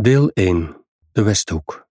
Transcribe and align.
Deel 0.00 0.30
1. 0.32 0.84
De 1.12 1.22
Westhoek. 1.22 1.88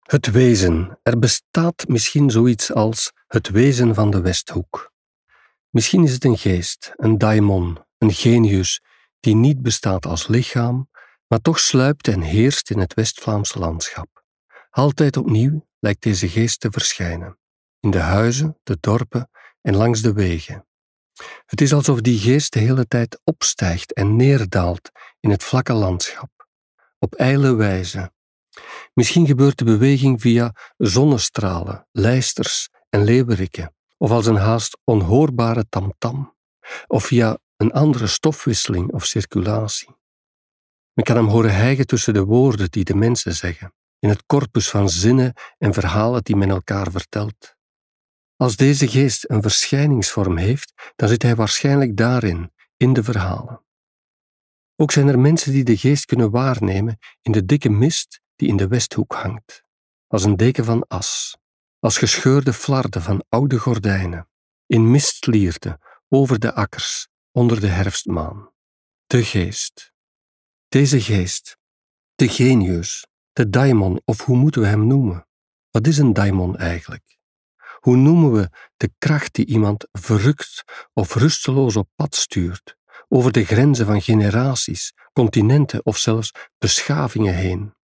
Het 0.00 0.30
wezen. 0.30 0.98
Er 1.02 1.18
bestaat 1.18 1.88
misschien 1.88 2.30
zoiets 2.30 2.72
als 2.72 3.12
het 3.26 3.48
wezen 3.48 3.94
van 3.94 4.10
de 4.10 4.20
Westhoek. 4.20 4.92
Misschien 5.70 6.02
is 6.04 6.12
het 6.12 6.24
een 6.24 6.38
geest, 6.38 6.92
een 6.96 7.18
daimon, 7.18 7.78
een 7.98 8.12
genius 8.12 8.80
die 9.20 9.34
niet 9.34 9.62
bestaat 9.62 10.06
als 10.06 10.26
lichaam, 10.26 10.90
maar 11.26 11.40
toch 11.40 11.58
sluipt 11.58 12.08
en 12.08 12.20
heerst 12.20 12.70
in 12.70 12.78
het 12.78 12.94
West-Vlaamse 12.94 13.58
landschap. 13.58 14.24
Altijd 14.70 15.16
opnieuw 15.16 15.66
lijkt 15.78 16.02
deze 16.02 16.28
geest 16.28 16.60
te 16.60 16.70
verschijnen, 16.70 17.38
in 17.80 17.90
de 17.90 17.98
huizen, 17.98 18.58
de 18.62 18.76
dorpen 18.80 19.30
en 19.60 19.76
langs 19.76 20.02
de 20.02 20.12
wegen. 20.12 20.66
Het 21.46 21.60
is 21.60 21.72
alsof 21.72 22.00
die 22.00 22.18
geest 22.18 22.52
de 22.52 22.58
hele 22.58 22.86
tijd 22.86 23.20
opstijgt 23.24 23.92
en 23.92 24.16
neerdaalt 24.16 24.90
in 25.20 25.30
het 25.30 25.44
vlakke 25.44 25.72
landschap 25.72 26.39
op 27.00 27.14
ijle 27.14 27.54
wijze. 27.54 28.12
Misschien 28.94 29.26
gebeurt 29.26 29.58
de 29.58 29.64
beweging 29.64 30.20
via 30.20 30.54
zonnestralen, 30.76 31.86
lijsters 31.92 32.68
en 32.88 33.04
leeuweriken, 33.04 33.74
of 33.98 34.10
als 34.10 34.26
een 34.26 34.36
haast 34.36 34.78
onhoorbare 34.84 35.68
tamtam, 35.68 36.36
of 36.86 37.04
via 37.04 37.38
een 37.56 37.72
andere 37.72 38.06
stofwisseling 38.06 38.92
of 38.92 39.04
circulatie. 39.04 39.88
Men 40.92 41.04
kan 41.04 41.16
hem 41.16 41.26
horen 41.26 41.54
hijgen 41.54 41.86
tussen 41.86 42.14
de 42.14 42.24
woorden 42.24 42.70
die 42.70 42.84
de 42.84 42.94
mensen 42.94 43.34
zeggen, 43.34 43.74
in 43.98 44.08
het 44.08 44.26
corpus 44.26 44.70
van 44.70 44.88
zinnen 44.88 45.34
en 45.58 45.72
verhalen 45.72 46.22
die 46.22 46.36
men 46.36 46.50
elkaar 46.50 46.90
vertelt. 46.90 47.56
Als 48.36 48.56
deze 48.56 48.88
geest 48.88 49.30
een 49.30 49.42
verschijningsvorm 49.42 50.36
heeft, 50.36 50.92
dan 50.96 51.08
zit 51.08 51.22
hij 51.22 51.34
waarschijnlijk 51.34 51.96
daarin, 51.96 52.52
in 52.76 52.92
de 52.92 53.02
verhalen. 53.02 53.64
Ook 54.80 54.90
zijn 54.90 55.08
er 55.08 55.18
mensen 55.18 55.52
die 55.52 55.64
de 55.64 55.76
geest 55.76 56.04
kunnen 56.04 56.30
waarnemen 56.30 56.98
in 57.22 57.32
de 57.32 57.44
dikke 57.44 57.68
mist 57.68 58.20
die 58.36 58.48
in 58.48 58.56
de 58.56 58.68
westhoek 58.68 59.12
hangt, 59.12 59.64
als 60.06 60.24
een 60.24 60.36
deken 60.36 60.64
van 60.64 60.86
as, 60.86 61.36
als 61.78 61.98
gescheurde 61.98 62.52
flarden 62.52 63.02
van 63.02 63.24
oude 63.28 63.58
gordijnen, 63.58 64.28
in 64.66 64.90
mistlierten 64.90 65.78
over 66.08 66.38
de 66.38 66.54
akkers 66.54 67.08
onder 67.30 67.60
de 67.60 67.66
herfstmaan. 67.66 68.52
De 69.06 69.24
geest. 69.24 69.92
Deze 70.68 71.00
geest, 71.00 71.56
de 72.14 72.28
genius, 72.28 73.06
de 73.32 73.50
daimon, 73.50 74.00
of 74.04 74.20
hoe 74.24 74.36
moeten 74.36 74.60
we 74.60 74.66
hem 74.66 74.86
noemen? 74.86 75.26
Wat 75.70 75.86
is 75.86 75.98
een 75.98 76.12
daimon 76.12 76.56
eigenlijk? 76.56 77.18
Hoe 77.78 77.96
noemen 77.96 78.32
we 78.32 78.50
de 78.76 78.92
kracht 78.98 79.34
die 79.34 79.46
iemand 79.46 79.88
verrukt 79.92 80.64
of 80.92 81.14
rusteloos 81.14 81.76
op 81.76 81.88
pad 81.94 82.14
stuurt, 82.14 82.78
over 83.12 83.32
de 83.32 83.44
grenzen 83.44 83.86
van 83.86 84.00
generaties, 84.00 84.92
continenten 85.12 85.86
of 85.86 85.96
zelfs 85.96 86.32
beschavingen 86.58 87.34
heen. 87.34 87.74